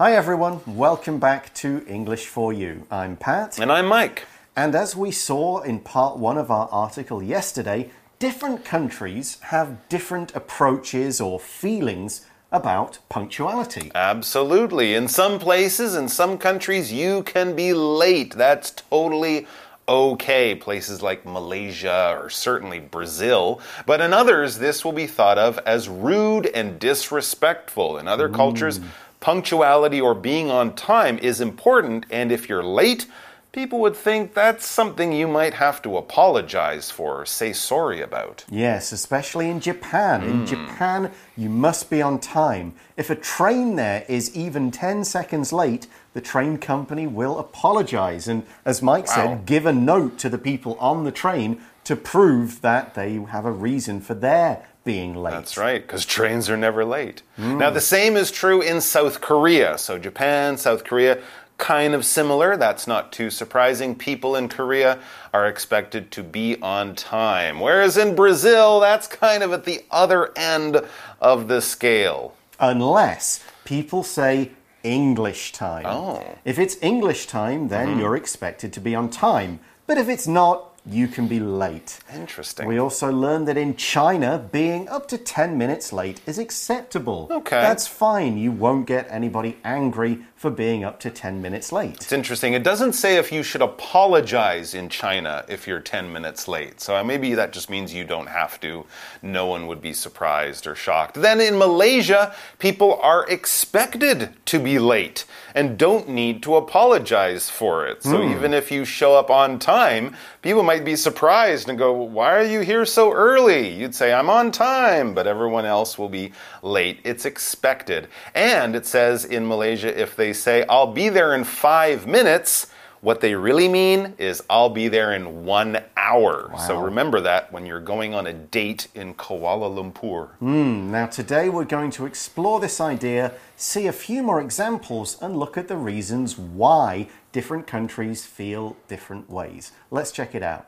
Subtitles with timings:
[0.00, 2.86] Hi everyone, welcome back to English for You.
[2.90, 3.58] I'm Pat.
[3.58, 4.24] And I'm Mike.
[4.56, 10.34] And as we saw in part one of our article yesterday, different countries have different
[10.34, 13.92] approaches or feelings about punctuality.
[13.94, 14.94] Absolutely.
[14.94, 18.34] In some places, in some countries, you can be late.
[18.34, 19.46] That's totally
[19.86, 20.54] okay.
[20.54, 23.60] Places like Malaysia or certainly Brazil.
[23.84, 27.98] But in others, this will be thought of as rude and disrespectful.
[27.98, 28.34] In other mm.
[28.34, 28.80] cultures,
[29.20, 32.06] punctuality or being on time is important.
[32.10, 33.06] And if you're late,
[33.52, 38.44] people would think that's something you might have to apologize for or say sorry about.
[38.50, 40.22] Yes, especially in Japan.
[40.22, 40.44] In hmm.
[40.46, 42.74] Japan, you must be on time.
[42.96, 48.28] If a train there is even 10 seconds late, the train company will apologize.
[48.28, 49.14] And as Mike Wow.
[49.14, 53.44] said, give a note to the people on the train to prove that they have
[53.44, 55.32] a reason for their being late.
[55.32, 57.22] That's right, because trains are never late.
[57.36, 59.78] Now, the same is true in South Korea.
[59.78, 61.20] So, Japan, South Korea,
[61.58, 62.56] kind of similar.
[62.56, 63.94] That's not too surprising.
[63.94, 64.98] People in Korea
[65.32, 67.60] are expected to be on time.
[67.60, 70.80] Whereas in Brazil, that's kind of at the other end
[71.20, 72.34] of the scale.
[72.58, 74.52] Unless people say
[74.82, 75.84] English time.
[75.86, 76.38] Oh.
[76.44, 78.00] If it's English time, then mm-hmm.
[78.00, 79.60] you're expected to be on time.
[79.86, 82.00] But if it's not, you can be late.
[82.12, 82.66] Interesting.
[82.66, 87.28] We also learned that in China, being up to 10 minutes late is acceptable.
[87.30, 87.60] Okay.
[87.60, 88.36] That's fine.
[88.36, 91.96] You won't get anybody angry for being up to 10 minutes late.
[91.96, 92.54] It's interesting.
[92.54, 96.80] It doesn't say if you should apologize in China if you're 10 minutes late.
[96.80, 98.86] So maybe that just means you don't have to.
[99.20, 101.20] No one would be surprised or shocked.
[101.20, 107.86] Then in Malaysia, people are expected to be late and don't need to apologize for
[107.86, 108.02] it.
[108.02, 108.32] So hmm.
[108.32, 112.44] even if you show up on time, people might be surprised and go, Why are
[112.44, 113.68] you here so early?
[113.68, 117.00] You'd say, I'm on time, but everyone else will be late.
[117.04, 118.08] It's expected.
[118.34, 122.68] And it says in Malaysia, if they say, I'll be there in five minutes,
[123.00, 126.52] what they really mean is, I'll be there in one hour.
[126.66, 130.28] So remember that when you're going on a date in Kuala Lumpur.
[130.38, 130.90] Hmm.
[130.90, 135.56] Now, today we're going to explore this idea, see a few more examples, and look
[135.56, 139.72] at the reasons why different countries feel different ways.
[139.90, 140.66] Let's check it out.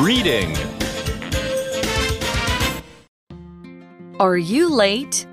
[0.00, 0.56] Reading.
[4.20, 5.26] Are you late?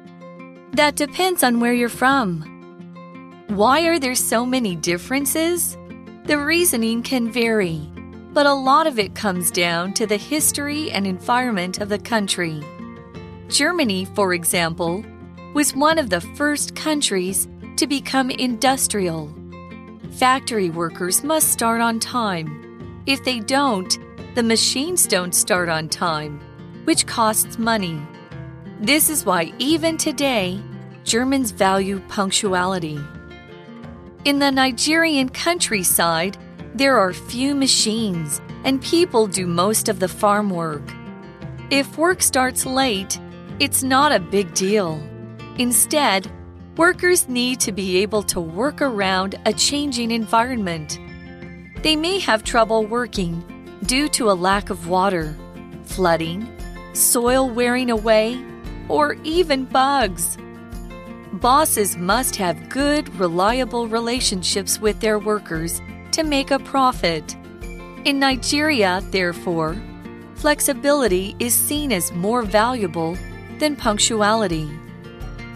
[0.73, 2.43] That depends on where you're from.
[3.47, 5.77] Why are there so many differences?
[6.25, 7.81] The reasoning can vary,
[8.33, 12.63] but a lot of it comes down to the history and environment of the country.
[13.49, 15.03] Germany, for example,
[15.53, 19.33] was one of the first countries to become industrial.
[20.11, 23.03] Factory workers must start on time.
[23.05, 23.97] If they don't,
[24.35, 26.39] the machines don't start on time,
[26.85, 27.99] which costs money.
[28.79, 30.59] This is why even today,
[31.03, 32.99] Germans value punctuality.
[34.25, 36.37] In the Nigerian countryside,
[36.75, 40.83] there are few machines and people do most of the farm work.
[41.69, 43.19] If work starts late,
[43.59, 45.01] it's not a big deal.
[45.57, 46.31] Instead,
[46.77, 50.99] workers need to be able to work around a changing environment.
[51.83, 53.43] They may have trouble working
[53.85, 55.35] due to a lack of water,
[55.83, 56.47] flooding,
[56.93, 58.43] soil wearing away,
[58.87, 60.37] or even bugs.
[61.33, 67.35] Bosses must have good, reliable relationships with their workers to make a profit.
[68.05, 69.81] In Nigeria, therefore,
[70.35, 73.17] flexibility is seen as more valuable
[73.59, 74.69] than punctuality.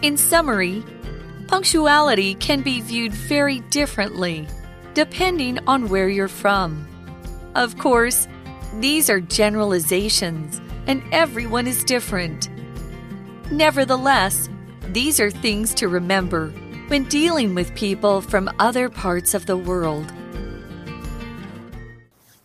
[0.02, 0.84] In summary,
[1.48, 4.46] punctuality can be viewed very differently
[4.96, 6.88] depending on where you're from.
[7.54, 8.26] Of course,
[8.80, 12.48] these are generalizations, and everyone is different.
[13.50, 14.48] Nevertheless,
[14.92, 16.48] these are things to remember
[16.88, 20.10] when dealing with people from other parts of the world.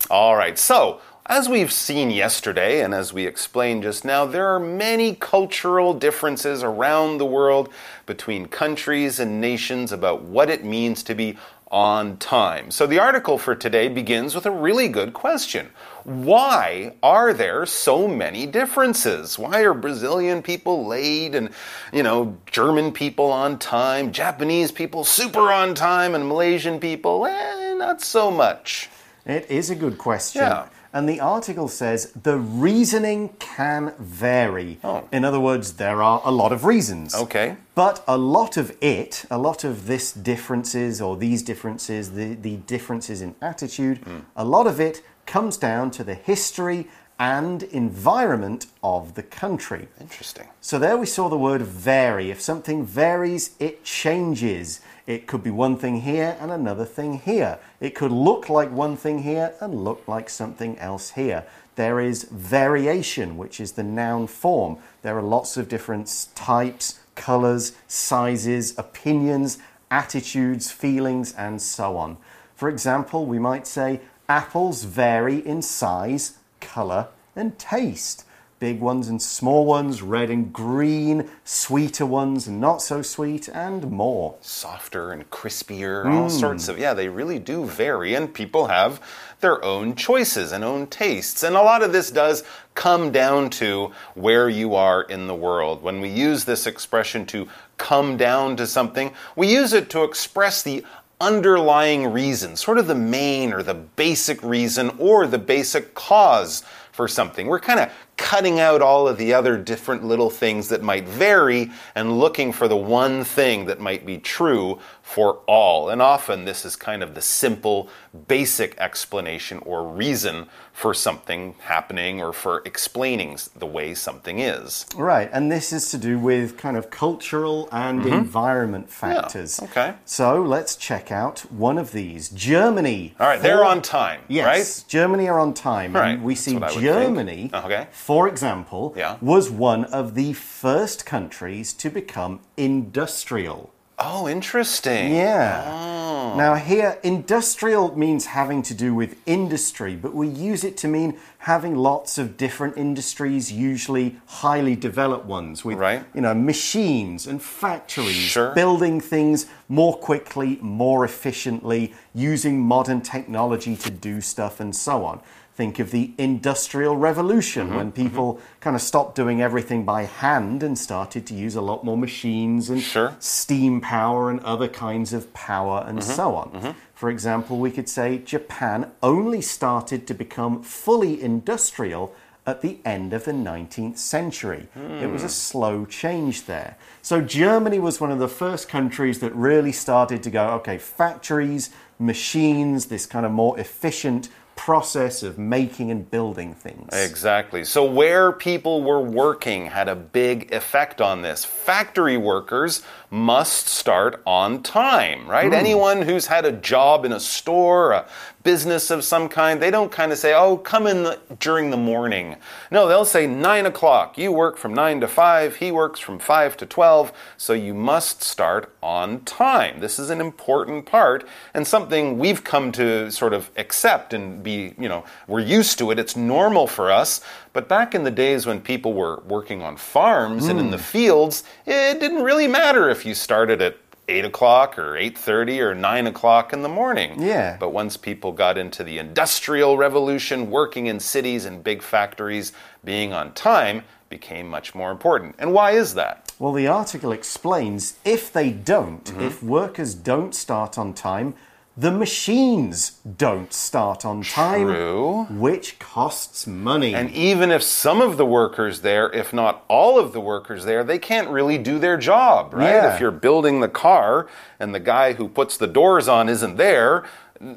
[0.09, 0.99] All right, so
[1.31, 6.61] as we've seen yesterday and as we explained just now, there are many cultural differences
[6.61, 7.69] around the world
[8.05, 11.37] between countries and nations about what it means to be
[11.71, 12.69] on time.
[12.69, 15.69] So the article for today begins with a really good question.
[16.03, 19.39] Why are there so many differences?
[19.39, 21.51] Why are Brazilian people late and,
[21.93, 27.73] you know, German people on time, Japanese people super on time, and Malaysian people, eh,
[27.75, 28.89] not so much?
[29.25, 30.41] It is a good question.
[30.41, 30.67] Yeah.
[30.93, 34.79] And the article says the reasoning can vary.
[34.83, 35.07] Oh.
[35.11, 37.15] In other words, there are a lot of reasons.
[37.15, 37.55] Okay.
[37.75, 42.57] But a lot of it, a lot of this differences or these differences, the, the
[42.57, 44.19] differences in attitude, hmm.
[44.35, 49.87] a lot of it comes down to the history and environment of the country.
[49.99, 50.47] Interesting.
[50.59, 52.31] So there we saw the word vary.
[52.31, 54.81] If something varies, it changes.
[55.07, 57.59] It could be one thing here and another thing here.
[57.79, 61.45] It could look like one thing here and look like something else here.
[61.75, 64.77] There is variation, which is the noun form.
[65.01, 69.57] There are lots of different types, colors, sizes, opinions,
[69.89, 72.17] attitudes, feelings, and so on.
[72.55, 78.25] For example, we might say apples vary in size, color, and taste.
[78.61, 83.89] Big ones and small ones, red and green, sweeter ones and not so sweet, and
[83.89, 84.35] more.
[84.39, 86.39] Softer and crispier, all mm.
[86.39, 89.01] sorts of, yeah, they really do vary, and people have
[89.39, 91.41] their own choices and own tastes.
[91.41, 92.43] And a lot of this does
[92.75, 95.81] come down to where you are in the world.
[95.81, 97.47] When we use this expression to
[97.77, 100.85] come down to something, we use it to express the
[101.19, 107.07] underlying reason, sort of the main or the basic reason or the basic cause for
[107.07, 107.47] something.
[107.47, 107.91] We're kind of
[108.31, 112.69] cutting out all of the other different little things that might vary and looking for
[112.69, 115.89] the one thing that might be true for all.
[115.89, 117.89] And often this is kind of the simple,
[118.29, 124.85] basic explanation or reason for something happening or for explaining the way something is.
[124.95, 128.13] Right, and this is to do with kind of cultural and mm-hmm.
[128.13, 129.59] environment factors.
[129.61, 129.95] okay.
[130.05, 133.13] So let's check out one of these Germany.
[133.19, 134.89] All right, they're on time, Yes, right?
[134.89, 135.93] Germany are on time.
[135.93, 137.51] Right, And we see what I would Germany.
[137.53, 137.87] Okay.
[137.91, 139.15] for example, Yeah.
[139.21, 143.69] was one of the first countries to become industrial.
[144.03, 145.13] Oh, interesting.
[145.15, 145.63] Yeah.
[145.67, 146.33] Oh.
[146.35, 151.17] Now, here, industrial means having to do with industry, but we use it to mean
[151.39, 156.03] having lots of different industries, usually highly developed ones, with Right.
[156.15, 158.53] you know machines and factories, Sure.
[158.55, 165.19] building things more quickly, more efficiently, using modern technology to do stuff, and so on.
[165.53, 170.63] Think of the Industrial Revolution Mm-hmm, when people kind of stopped doing everything by hand
[170.63, 173.15] and started to use a lot more machines and Sure.
[173.19, 176.75] steam power and other kinds of power and Mm-hmm, so on.
[176.95, 182.13] For example, we could say Japan only started to become fully industrial
[182.45, 184.67] at the end of the 19th century.
[184.75, 185.31] It was a Hmm.
[185.31, 186.75] slow change there.
[187.03, 191.69] So Germany was one of the first countries that really started to go, okay, factories,
[191.99, 194.27] machines, this kind of more efficient
[194.65, 196.87] process of making and building things.
[196.93, 197.63] Exactly.
[197.63, 201.43] So, where people were working had a big effect on this.
[201.43, 205.47] Factory workers must start on time, right?
[205.47, 205.55] Hmm.
[205.55, 208.05] Anyone who's had a job in a store, a
[208.43, 211.77] business of some kind, they don't kind of say, oh, come in the, during the
[211.77, 212.35] morning.
[212.71, 214.17] No, they'll say nine o'clock.
[214.17, 218.23] You work from nine to five, he works from five to 12, so you must
[218.23, 219.79] start on time.
[219.79, 224.73] This is an important part and something we've come to sort of accept and be,
[224.77, 225.99] you know, we're used to it.
[225.99, 227.21] It's normal for us.
[227.53, 230.83] But back in the days when people were working on farms and in the hmm.
[230.83, 233.77] fields, it didn't really matter if you started at
[234.11, 237.21] eight o'clock or eight thirty or nine o'clock in the morning.
[237.21, 237.57] Yeah.
[237.59, 242.51] But once people got into the industrial revolution, working in cities and big factories,
[242.83, 245.35] being on time became much more important.
[245.39, 246.33] And why is that?
[246.37, 249.21] Well, the article explains if they don't, Mm-hmm.
[249.21, 251.33] if workers don't start on time,
[251.77, 255.23] the machines don't start on time, True.
[255.29, 256.93] which costs money.
[256.93, 260.83] And even if some of the workers there, if not all of the workers there,
[260.83, 262.69] they can't really do their job, right?
[262.69, 262.93] Yeah.
[262.93, 264.27] If you're building the car
[264.59, 267.05] and the guy who puts the doors on isn't there,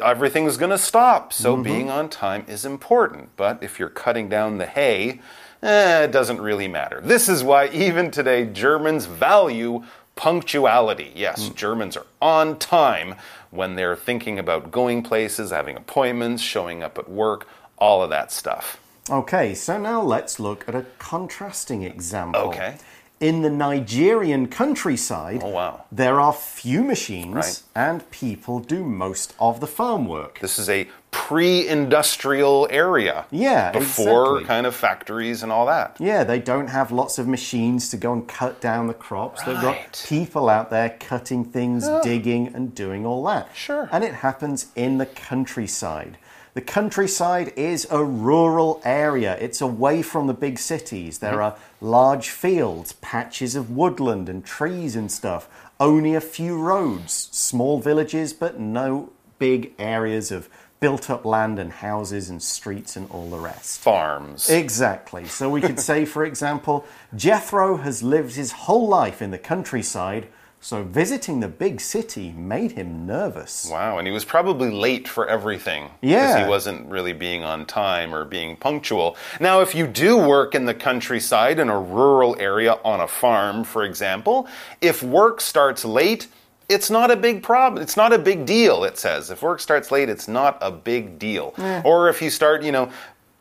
[0.01, 1.33] everything's going to stop.
[1.33, 3.31] So being on time is important.
[3.37, 5.21] But if you're cutting down the hay,
[5.63, 7.01] eh, it doesn't really matter.
[7.03, 9.83] This is why even today Germans value
[10.17, 11.13] punctuality.
[11.15, 11.55] Yes, hmm.
[11.55, 13.15] Germans are on time
[13.51, 17.47] when they're thinking about going places, having appointments, showing up at work,
[17.79, 18.81] all of that stuff.
[19.11, 22.41] Okay, so now let's look at a contrasting example.
[22.41, 22.77] Okay.
[23.21, 25.85] In the Nigerian countryside, Oh, wow.
[25.93, 27.63] there are few machines Right.
[27.75, 30.41] and people do most of the farm work.
[30.41, 30.89] This is a
[31.29, 33.25] pre industrial area.
[33.31, 34.45] Yeah, Before exactly.
[34.45, 35.97] kind of factories and all that.
[35.99, 39.43] Yeah, they don't have lots of machines to go and cut down the crops.
[39.43, 43.49] They've got people out there cutting things, digging, and doing all that.
[43.55, 43.89] Sure.
[43.91, 46.19] And it happens in the countryside.
[46.53, 49.39] The countryside is a rural area.
[49.41, 51.21] It's away from the big cities.
[51.21, 51.57] There mm-hmm.
[51.57, 55.49] are large fields, patches of woodland and trees and stuff.
[55.81, 60.49] Only a few roads, small villages, but no big areas of
[60.85, 63.81] built up land and houses and streets and all the rest.
[63.81, 64.51] Farms.
[64.51, 65.25] Exactly.
[65.25, 66.85] So we could say, for example,
[67.17, 70.27] Jethro has lived his whole life in the countryside,
[70.65, 73.69] So visiting the big city made him nervous.
[73.71, 75.91] Wow, and he was probably late for everything.
[76.01, 76.29] Yeah.
[76.29, 79.15] Because he wasn't really being on time or being punctual.
[79.39, 83.65] Now, if you do work in the countryside in a rural area on a farm,
[83.65, 84.49] for example,
[84.81, 86.29] if work starts late,
[86.69, 87.83] it's not a big problem.
[87.83, 89.31] It's not a big deal, it says.
[89.31, 91.55] If work starts late, it's not a big deal.
[91.85, 92.91] Or if you start, you know,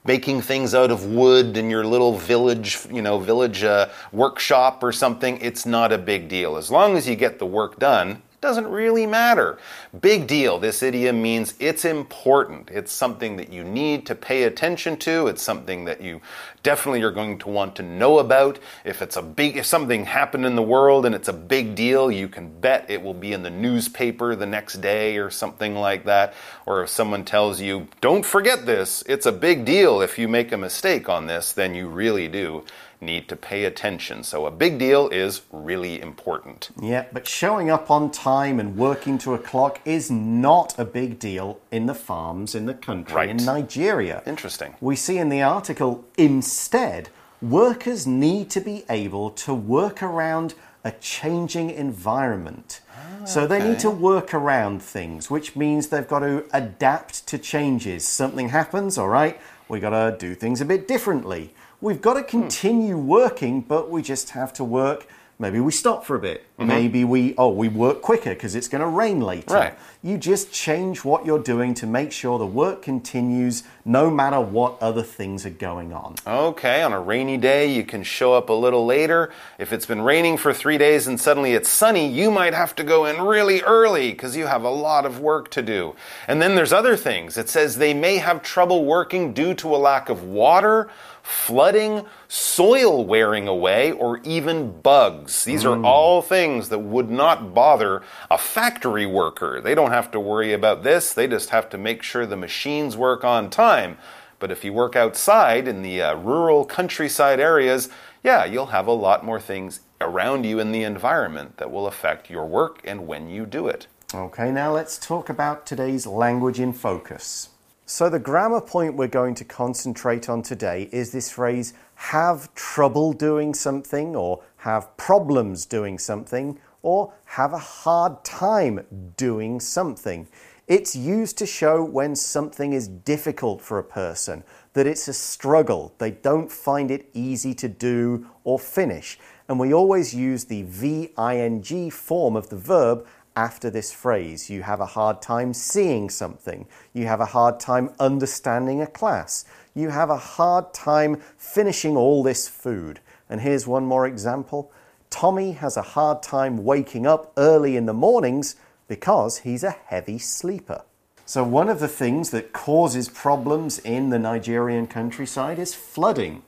[0.06, 4.92] making things out of wood in your little village, you know, village uh, workshop or
[4.92, 6.58] something, it's not a big deal.
[6.58, 9.58] As long as you get the work done, doesn't really matter.
[10.02, 10.60] Big deal.
[10.60, 12.70] This idiom means it's important.
[12.70, 15.28] It's something that you need to pay attention to.
[15.28, 16.20] It's something that you
[16.62, 18.60] definitely are going to want to know about.
[18.84, 22.12] If it's a big if something happened in the world and it's a big deal,
[22.12, 26.04] you can bet it will be in the newspaper the next day or something like
[26.04, 26.34] that.
[26.66, 29.04] Or if someone tells you, "Don't forget this.
[29.08, 32.66] It's a big deal if you make a mistake on this," then you really do
[33.06, 34.24] need to pay attention.
[34.24, 36.70] So a big deal is really important.
[36.82, 41.20] Yeah, but showing up on time and working to a clock is not a big
[41.20, 43.30] deal in the farms in the country Right.
[43.30, 44.24] in Nigeria.
[44.26, 44.76] Interesting.
[44.82, 47.10] We see in the article instead,
[47.42, 50.54] workers need to be able to work around
[50.86, 52.82] a changing environment.
[52.96, 57.38] Ah, so they need to work around things, which means they've got to adapt to
[57.38, 58.06] changes.
[58.08, 61.54] Something happens, all right, we got to do things a bit differently.
[61.84, 62.28] We've got to hmm.
[62.28, 65.06] continue working, but we just have to work.
[65.38, 66.46] Maybe we stop for a bit.
[66.58, 66.68] Mm-hmm.
[66.68, 69.54] Maybe we oh we work quicker because it's going to rain later.
[69.54, 69.74] Right.
[70.02, 74.82] You just change what you're doing to make sure the work continues no matter what
[74.82, 76.16] other things are going on.
[76.26, 79.32] Okay, on a rainy day, you can show up a little later.
[79.58, 82.84] If it's been raining for three days and suddenly it's sunny, you might have to
[82.84, 85.96] go in really early because you have a lot of work to do.
[86.28, 87.38] And then there's other things.
[87.38, 90.90] It says they may have trouble working due to a lack of water,
[91.24, 95.46] flooding, soil wearing away, or even bugs.
[95.46, 99.62] These are all things that would not bother a factory worker.
[99.62, 102.98] They don't have to worry about this, they just have to make sure the machines
[102.98, 103.98] work on time.
[104.38, 107.88] But if you work outside in the uh, rural countryside areas,
[108.22, 112.30] yeah, you'll have a lot more things around you in the environment that will affect
[112.30, 113.88] your work and when you do it.
[114.14, 117.50] Okay, now let's talk about today's language in focus.
[117.86, 123.12] So, the grammar point we're going to concentrate on today is this phrase have trouble
[123.12, 128.86] doing something, or have problems doing something, or have a hard time
[129.18, 130.30] doing something.
[130.66, 135.94] It's used to show when something is difficult for a person, that it's a struggle.
[135.98, 139.20] They don't find it easy to do or finish.
[139.50, 144.50] And we always use the VING form of the verb after this phrase.
[144.50, 146.68] You have a hard time seeing something.
[146.94, 149.46] You have a hard time understanding a class.
[149.74, 153.00] You have a hard time finishing all this food.
[153.30, 154.72] And here's one more example
[155.10, 158.56] Tommy has a hard time waking up early in the mornings
[158.88, 160.84] because he's a heavy sleeper.
[161.26, 166.44] So, one of the things that causes problems in the Nigerian countryside is flooding.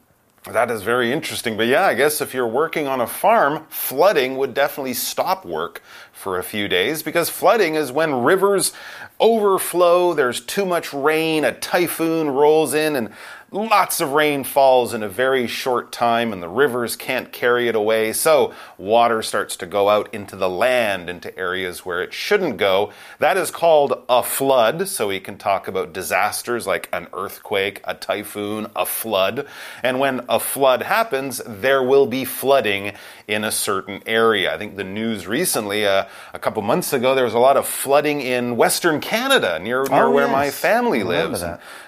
[0.51, 1.57] That is very interesting.
[1.57, 5.81] But yeah, I guess if you're working on a farm, flooding would definitely stop work
[6.11, 8.71] for a few days because flooding is when rivers
[9.19, 13.09] overflow, there's too much rain, a typhoon rolls in, and
[13.55, 17.75] lots of rain falls in a very short time, and the rivers can't carry it
[17.75, 18.11] away.
[18.11, 22.91] So water starts to go out into the land, into areas where it shouldn't go.
[23.19, 24.89] That is called a flood.
[24.89, 29.47] So we can talk about disasters like an earthquake, a typhoon, a flood.
[29.81, 32.91] And when a flood happens, there will be flooding
[33.27, 34.53] in a certain area.
[34.53, 37.65] I think the news recently, uh, a couple months ago, there was a lot of
[37.65, 41.43] flooding in Western Canada near, near Oh, where my family lives.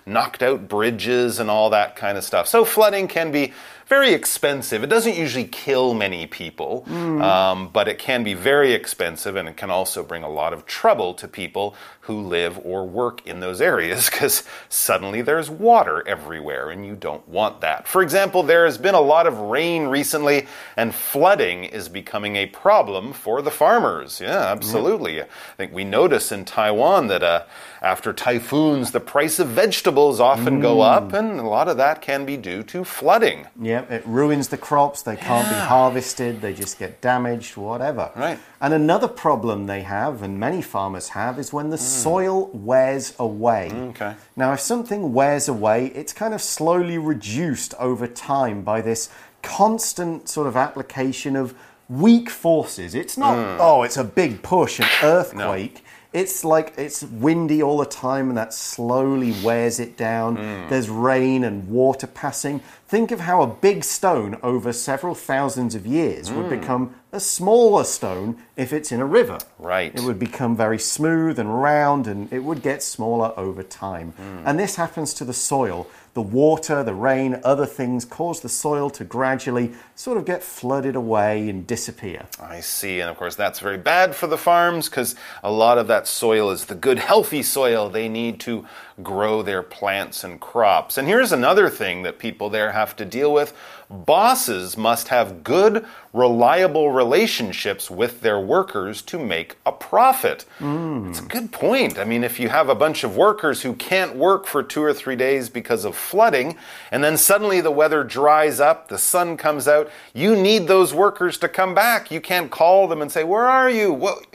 [0.06, 2.48] knocked out bridges and all that kind of stuff.
[2.48, 3.54] So flooding can be
[3.88, 4.84] very expensive.
[4.84, 9.56] It doesn't usually kill many people, um, but it can be very expensive and it
[9.56, 13.62] can also bring a lot of trouble to people who live or work in those
[13.62, 17.88] areas because suddenly there's water everywhere and you don't want that.
[17.88, 22.46] For example, there has been a lot of rain recently and flooding is becoming a
[22.46, 24.20] problem for the farmers.
[24.20, 25.22] Yeah, absolutely.
[25.22, 27.44] I think we notice in Taiwan that uh,
[27.82, 32.26] after typhoons, the price of vegetables often go up, and a lot of that can
[32.26, 33.48] be due to flooding.
[33.60, 35.02] Yeah, it ruins the crops.
[35.02, 36.42] They can't be harvested.
[36.42, 38.12] They just get damaged, whatever.
[38.16, 38.40] Right.
[38.62, 41.84] And another problem they have, and many farmers have, is when the hmm.
[41.84, 43.72] soil wears away.
[43.72, 44.16] Okay.
[44.36, 49.10] Now, if something wears away, it's kind of slowly reduced over time by this
[49.42, 51.54] constant sort of application of
[51.90, 52.96] weak forces.
[52.96, 53.62] It's not, hmm.
[53.62, 55.76] oh, it's a big push, an earthquake.
[56.14, 60.36] No It's like it's windy all the time and that slowly wears it down.
[60.36, 60.70] Hmm.
[60.70, 62.62] There's rain and water passing.
[62.88, 66.60] Think of how a big stone over several thousands of years would hmm.
[66.62, 69.40] become a smaller stone if it's in a river.
[69.60, 69.94] Right.
[69.94, 74.12] It would become very smooth and round and it would get smaller over time.
[74.12, 74.44] Hmm.
[74.46, 75.88] And this happens to the soil.
[76.14, 80.96] The water, the rain, other things cause the soil to gradually sort of get flooded
[80.96, 82.26] away and disappear.
[82.40, 83.02] I see.
[83.02, 86.50] And of course, that's very bad for the farms because a lot of that soil
[86.52, 88.66] is the good, healthy soil they need to
[89.04, 90.98] grow their plants and crops.
[90.98, 93.54] And here's another thing that people there have to deal with
[93.90, 100.46] bosses must have good, reliable relationships with their workers to make a profit.
[100.60, 101.10] Hmm.
[101.10, 101.98] It's a good point.
[101.98, 104.94] I mean, if you have a bunch of workers who can't work for two or
[104.94, 106.58] three days because of flooding,
[106.92, 111.38] and then suddenly the weather dries up, the sun comes out, you need those workers
[111.38, 112.12] to come back.
[112.12, 113.94] You can't call them and say, Where are you?
[113.94, 114.26] What?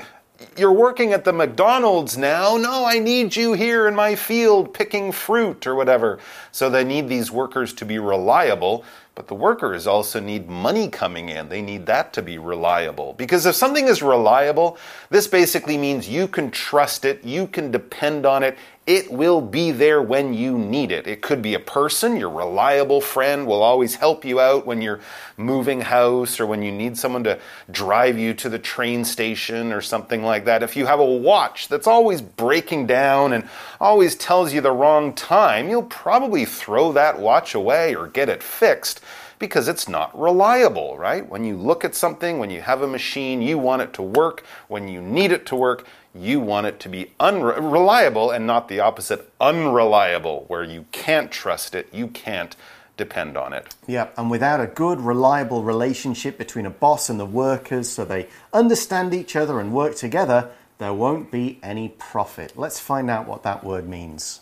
[0.57, 2.57] You're working at the McDonald's now.
[2.57, 6.19] No, I need you here in my field picking fruit or whatever.
[6.51, 8.85] So they need these workers to be reliable,
[9.15, 11.49] but the workers also need money coming in.
[11.49, 13.15] They need that to be reliable.
[13.15, 14.79] Because if something is reliable,
[15.11, 19.71] this basically means you can trust it, you can depend on it, it will be
[19.71, 21.07] there when you need it.
[21.07, 24.99] It could be a person, your reliable friend will always help you out when you're
[25.37, 27.39] moving house or when you need someone to
[27.71, 30.65] drive you to the train station or something like that.
[30.65, 33.49] If you have a watch that's always breaking down and
[33.81, 38.43] always tells you the wrong time, you'll probably throw that watch away or get it
[38.43, 39.01] fixed
[39.39, 41.29] because it's not reliable, right?
[41.29, 44.45] When you look at something, when you have a machine, you want it to work.
[44.69, 45.85] When you need it to work,
[46.15, 51.75] you want it to be unreliable and not the opposite, unreliable, where you can't trust
[51.75, 52.55] it, you can't
[52.97, 53.75] depend on it.
[53.87, 58.29] Yeah, and without a good, reliable relationship between a boss and the workers so they
[58.53, 62.53] understand each other and work together, there won't be any profit.
[62.57, 64.41] Let's find out what that word means.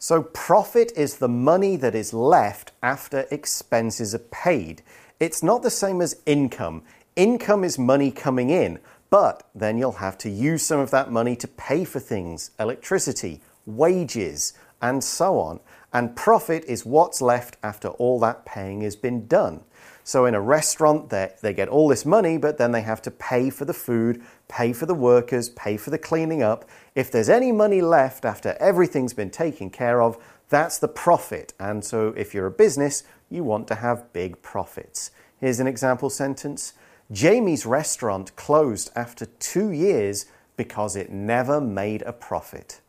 [0.00, 4.82] So, profit is the money that is left after expenses are paid.
[5.18, 6.82] It's not the same as income.
[7.16, 8.78] Income is money coming in,
[9.10, 13.40] but then you'll have to use some of that money to pay for things electricity,
[13.66, 15.60] wages, and so on.
[15.92, 19.62] And profit is what's left after all that paying has been done.
[20.04, 23.50] So in a restaurant, they, get all this money, but then they have to pay
[23.50, 26.64] for the food, pay for the workers, pay for the cleaning up.
[26.94, 30.16] If there's any money left after everything's been taken care of,
[30.48, 31.52] that's the profit.
[31.60, 35.10] And so if you're a business, you want to have big profits.
[35.40, 36.72] Here's an example sentence
[37.10, 42.80] Jamie's restaurant closed after two years because it never made a profit.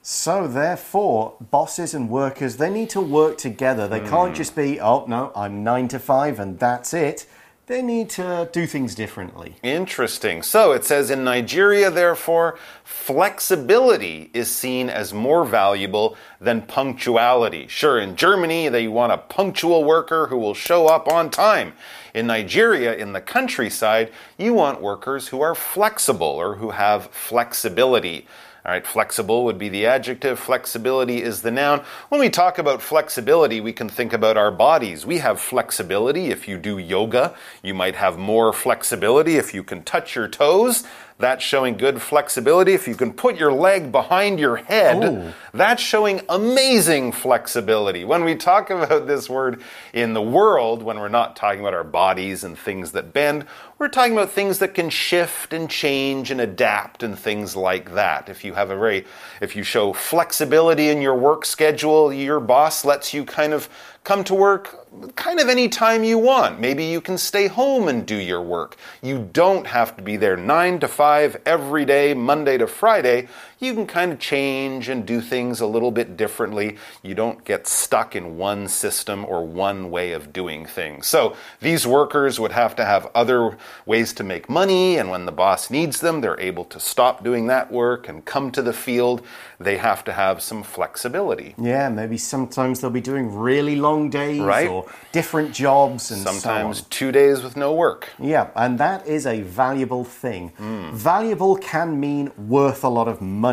[0.00, 3.88] So therefore, bosses and workers, they need to work together.
[3.88, 4.36] They can't hmm.
[4.36, 7.26] just be, oh no, I'm nine to five and that's it.
[7.66, 9.56] They need to do things differently.
[9.64, 10.42] Interesting.
[10.42, 17.66] So it says in Nigeria, therefore, flexibility is seen as more valuable than punctuality.
[17.66, 21.72] Sure, in Germany, they want a punctual worker who will show up on time.
[22.16, 28.26] In Nigeria, in the countryside, you want workers who are flexible or who have flexibility.
[28.64, 31.84] All right, flexible would be the adjective, flexibility is the noun.
[32.08, 35.04] When we talk about flexibility, we can think about our bodies.
[35.04, 36.28] We have flexibility.
[36.30, 40.84] If you do yoga, you might have more flexibility if you can touch your toes.
[41.18, 42.74] That's showing good flexibility.
[42.74, 45.32] If you can put your leg behind your head, Ooh.
[45.54, 48.04] that's showing amazing flexibility.
[48.04, 49.62] When we talk about this word
[49.94, 53.46] in the world, when we're not talking about our bodies and things that bend,
[53.78, 58.28] we're talking about things that can shift and change and adapt and things like that.
[58.28, 59.06] If you have a very,
[59.40, 63.70] if you show flexibility in your work schedule, your boss lets you kind of
[64.06, 66.60] come to work kind of any time you want.
[66.60, 68.76] Maybe you can stay home and do your work.
[69.02, 73.26] You don't have to be there 9 to 5 every day, Monday to Friday.
[73.58, 76.76] You can kind of change and do things a little bit differently.
[77.02, 81.06] You don't get stuck in one system or one way of doing things.
[81.06, 85.32] So these workers would have to have other ways to make money, and when the
[85.32, 89.22] boss needs them, they're able to stop doing that work and come to the field.
[89.58, 91.54] They have to have some flexibility.
[91.58, 94.68] Yeah, maybe sometimes they'll be doing really long days Right.
[94.68, 98.10] or different jobs and Sometimes so two days with no work.
[98.18, 100.52] Yeah, and that is a valuable thing.
[100.58, 100.90] Hmm.
[100.92, 103.45] Valuable can mean worth a lot of money,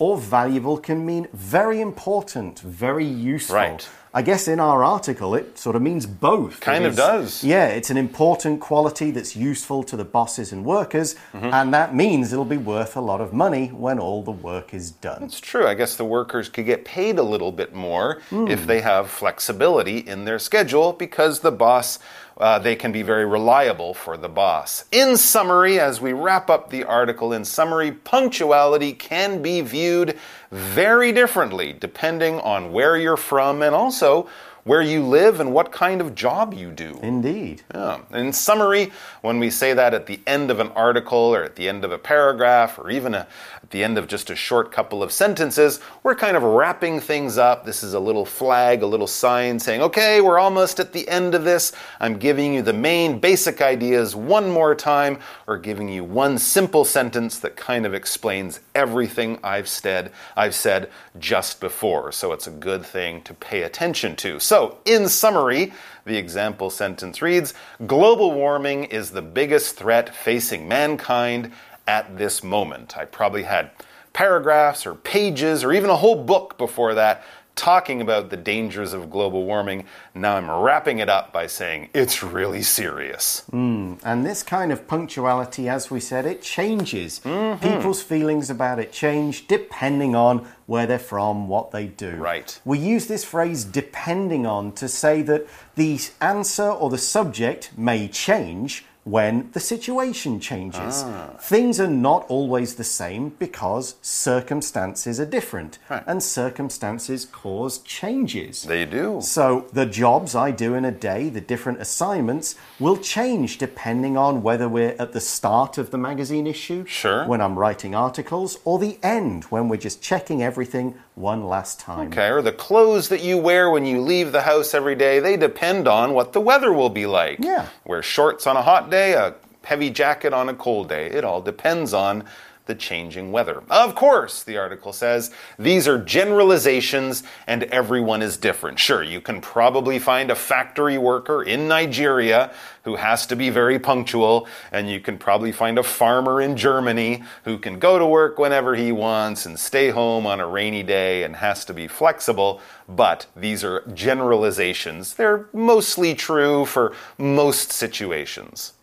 [0.00, 3.56] or valuable can mean very important, very useful.
[3.56, 3.88] Right.
[4.16, 6.60] I guess in our article it sort of means both.
[6.60, 7.42] Kind It of does.
[7.42, 11.52] Yeah, it's an important quality that's useful to the bosses and workers, Mm-hmm.
[11.52, 14.92] and that means it'll be worth a lot of money when all the work is
[14.92, 15.22] done.
[15.24, 15.66] It's true.
[15.66, 19.98] I guess the workers could get paid a little bit more if they have flexibility
[19.98, 21.98] in their schedule because the boss
[22.36, 24.84] uh, they can be very reliable for the boss.
[24.90, 30.18] In summary, as we wrap up the article, in summary, punctuality can be viewed
[30.50, 34.28] very differently depending on where you're from and also
[34.64, 36.98] where you live and what kind of job you do.
[37.02, 37.62] Indeed.
[37.74, 38.00] Yeah.
[38.12, 41.68] In summary, when we say that at the end of an article or at the
[41.68, 43.26] end of a paragraph or even a,
[43.62, 47.36] at the end of just a short couple of sentences, we're kind of wrapping things
[47.36, 47.66] up.
[47.66, 51.34] This is a little flag, a little sign saying, okay, we're almost at the end
[51.34, 51.72] of this.
[52.00, 56.86] I'm giving you the main basic ideas one more time or giving you one simple
[56.86, 62.12] sentence that kind of explains everything I've said, I've said just before.
[62.12, 64.40] So it's a good thing to pay attention to.
[64.40, 65.72] So so, in summary,
[66.04, 67.54] the example sentence reads
[67.88, 71.50] Global warming is the biggest threat facing mankind
[71.88, 72.96] at this moment.
[72.96, 73.72] I probably had
[74.12, 77.24] paragraphs or pages or even a whole book before that
[77.56, 79.84] talking about the dangers of global warming.
[80.14, 83.44] Now I'm wrapping it up by saying it's really serious.
[83.52, 87.20] Mm, and this kind of punctuality, as we said, it changes.
[87.24, 87.60] Mm -hmm.
[87.60, 92.10] People's feelings about it change depending on where they're from, what they do.
[92.10, 92.60] Right.
[92.64, 95.42] We use this phrase depending on to say that
[95.74, 101.02] the answer or the subject may change when the situation changes.
[101.04, 101.30] Ah.
[101.38, 105.78] Things are not always the same because circumstances are different.
[105.90, 106.02] Right.
[106.06, 108.62] And circumstances cause changes.
[108.62, 109.20] They do.
[109.20, 114.42] So the jobs I do in a day, the different assignments, will change depending on
[114.42, 117.26] whether we're at the start of the magazine issue, sure.
[117.26, 122.08] when I'm writing articles, or the end when we're just checking everything one last time.
[122.08, 125.36] Okay, or the clothes that you wear when you leave the house every day, they
[125.36, 127.38] depend on what the weather will be like.
[127.40, 127.68] Yeah.
[127.84, 131.06] Wear shorts on a hot day, a heavy jacket on a cold day.
[131.06, 132.24] It all depends on
[132.66, 133.62] the changing weather.
[133.68, 138.78] Of course, the article says, these are generalizations and everyone is different.
[138.78, 143.78] Sure, you can probably find a factory worker in Nigeria who has to be very
[143.78, 148.38] punctual, and you can probably find a farmer in Germany who can go to work
[148.38, 152.60] whenever he wants and stay home on a rainy day and has to be flexible.
[152.86, 155.14] But these are generalizations.
[155.14, 158.74] They're mostly true for most situations.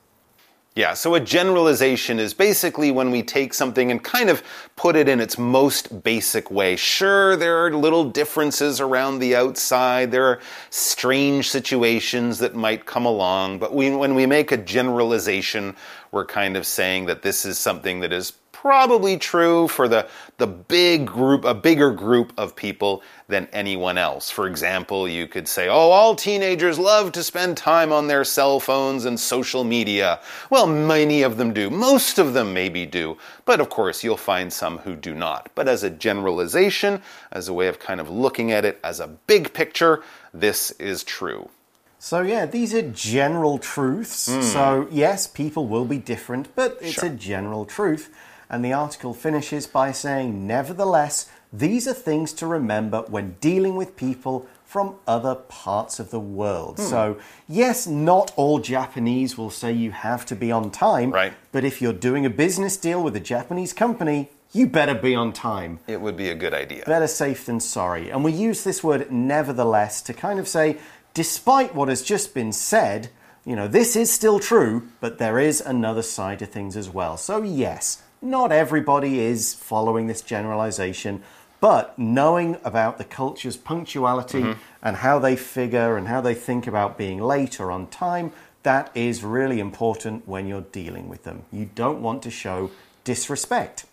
[0.74, 4.42] Yeah, so a generalization is basically when we take something and kind of
[4.78, 6.78] put it in its most basic way.
[6.78, 13.06] Sure, there are little differences around the outside, there are strange situations that might come
[13.06, 15.76] along, but we, when we make a generalization,
[16.14, 18.32] we're kind of saying that this is something that is
[18.62, 24.30] probably true for the, the big group, a bigger group of people than anyone else.
[24.30, 28.60] For example, you could say, oh, all teenagers love to spend time on their cell
[28.60, 30.20] phones and social media.
[30.52, 31.72] Well, many of them do.
[31.72, 33.18] Most of them maybe do.
[33.46, 35.50] But of course, you'll find some who do not.
[35.56, 39.08] But as a generalization, as a way of kind of looking at it as a
[39.08, 40.04] big picture,
[40.36, 41.50] this is true.
[41.98, 44.30] So, yeah, these are general truths.
[44.30, 44.44] Mm.
[44.44, 47.10] So, yes, people will be different, but it's sure.
[47.10, 48.14] a general truth.
[48.52, 53.96] And the article finishes by saying, nevertheless, these are things to remember when dealing with
[53.96, 56.76] people from other parts of the world.
[56.78, 56.84] Hmm.
[56.84, 61.12] So, yes, not all Japanese will say you have to be on time.
[61.12, 61.34] Right.
[61.54, 65.32] But if you're doing a business deal with a Japanese company, you better be on
[65.32, 65.80] time.
[65.88, 66.84] It would be a good idea.
[66.86, 68.10] Better safe than sorry.
[68.10, 70.78] And we use this word nevertheless to kind of say,
[71.14, 73.10] despite what has just been said,
[73.46, 77.16] you know, this is still true, but there is another side to things as well.
[77.16, 81.24] So, yes, not everybody is following this generalization,
[81.60, 84.60] but knowing about the culture's punctuality mm-hmm.
[84.82, 88.32] and how they figure and how they think about being late or on time,
[88.64, 91.44] that is really important when you're dealing with them.
[91.52, 92.72] You don't want to show
[93.04, 93.86] disrespect.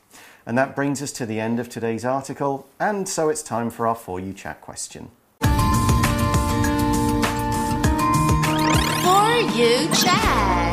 [0.45, 3.87] And that brings us to the end of today's article, and so it's time for
[3.87, 5.11] our For You Chat question.
[5.43, 5.49] For
[9.57, 10.68] You Chat.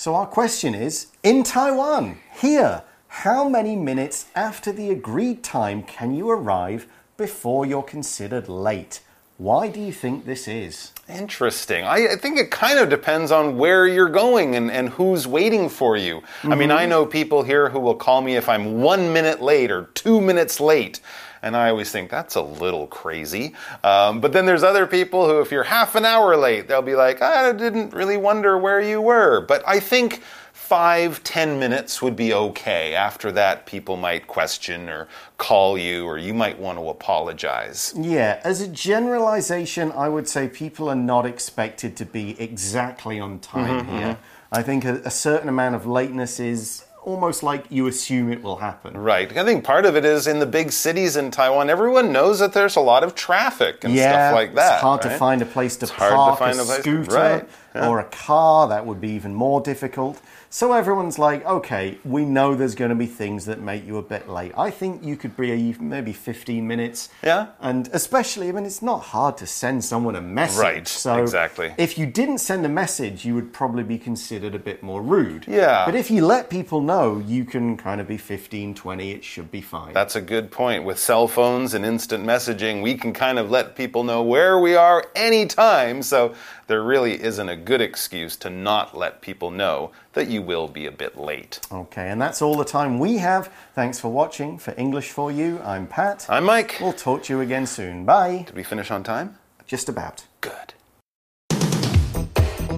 [0.00, 6.14] So, our question is In Taiwan, here, how many minutes after the agreed time can
[6.14, 6.86] you arrive
[7.18, 9.00] before you're considered late?
[9.36, 10.92] Why do you think this is?
[11.06, 11.84] Interesting.
[11.84, 15.68] I, I, think it kind of depends on where you're going and, and who's waiting
[15.68, 16.16] for you.
[16.16, 16.52] Mm -hmm.
[16.52, 16.88] I mean, I mm-hmm.
[16.88, 20.60] know people here who will call me if I'm one minute late or two minutes
[20.60, 21.00] late.
[21.42, 23.54] And I always think that's a little crazy.
[23.82, 26.94] Um, but then there's other people who, if you're half an hour late, they'll be
[26.94, 29.40] like, I didn't really wonder where you were.
[29.40, 30.22] But I think
[30.52, 32.94] five, ten minutes would be okay.
[32.94, 37.92] After that, people might question or call you, or you might want to apologize.
[37.96, 43.40] Yeah, as a generalization, I would say people are not expected to be exactly on
[43.40, 44.06] time mm -hmm, here.
[44.06, 44.60] Mm -hmm.
[44.60, 48.56] I think a, a certain amount of lateness is almost like you assume it will
[48.56, 48.96] happen.
[48.96, 49.36] Right.
[49.36, 52.52] I think part of it is in the big cities in Taiwan, everyone knows that
[52.52, 54.74] there's a lot of traffic and yeah, stuff like that.
[54.74, 57.48] It's hard to find a place to It's to park find a a scooter right,
[57.74, 57.88] yeah.
[57.88, 58.68] or a car.
[58.68, 60.20] That would be even more difficult.
[60.52, 64.02] So everyone's like, okay, we know there's going to be things that make you a
[64.02, 64.50] bit late.
[64.58, 67.08] I think you could be maybe 15 minutes.
[67.22, 67.50] Yeah.
[67.60, 70.60] And especially, I mean, it's not hard to send someone a message.
[70.60, 71.72] Right, So exactly.
[71.78, 75.44] If you didn't send a message, you would probably be considered a bit more rude.
[75.46, 75.84] Yeah.
[75.86, 79.12] But if you let people know, you can kind of be 15, 20.
[79.12, 79.94] It should be fine.
[79.94, 80.82] That's a good point.
[80.82, 84.74] With cell phones and instant messaging, we can kind of let people know where we
[84.74, 86.02] are anytime.
[86.02, 86.34] So
[86.70, 90.86] there really isn't a good excuse to not let people know that you will be
[90.86, 91.58] a bit late.
[91.72, 93.52] Okay, and that's all the time we have.
[93.74, 94.56] Thanks for watching.
[94.56, 96.26] For English for You, I'm Pat.
[96.28, 96.78] I'm Mike.
[96.80, 98.04] We'll talk to you again soon.
[98.04, 98.44] Bye.
[98.46, 99.36] Did we finish on time?
[99.66, 100.22] Just about.
[100.40, 100.74] Good.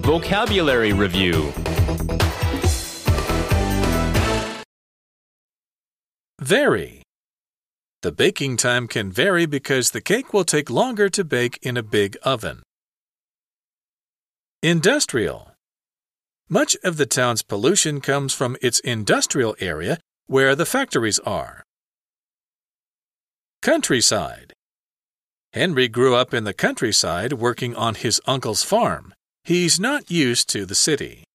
[0.01, 1.53] Vocabulary Review
[6.41, 7.03] Vary.
[8.01, 11.83] The baking time can vary because the cake will take longer to bake in a
[11.83, 12.63] big oven.
[14.63, 15.51] Industrial.
[16.47, 21.65] Much of the town's pollution comes from its industrial area where the factories are.
[23.61, 24.53] Countryside.
[25.51, 29.13] Henry grew up in the countryside working on his uncle's farm.
[29.43, 31.25] He's not used to the city.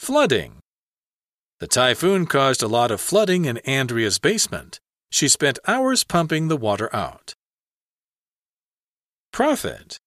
[0.00, 0.58] Flooding.
[1.60, 4.80] The typhoon caused a lot of flooding in Andrea's basement.
[5.12, 7.32] She spent hours pumping the water out.
[9.32, 10.00] Profit.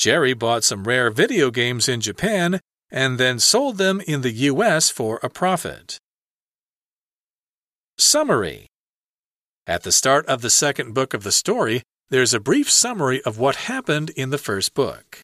[0.00, 4.90] Jerry bought some rare video games in Japan and then sold them in the US
[4.90, 5.98] for a profit.
[7.98, 8.66] Summary.
[9.66, 13.38] At the start of the second book of the story, there's a brief summary of
[13.38, 15.20] what happened in the first book.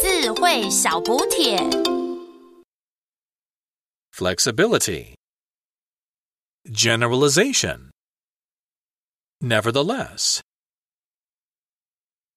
[0.00, 1.58] 智慧小补帖。
[4.10, 5.14] Flexibility.
[6.70, 7.90] Generalization.
[9.40, 10.42] Nevertheless.